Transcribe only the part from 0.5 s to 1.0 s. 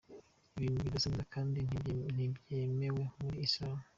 Ni ibintu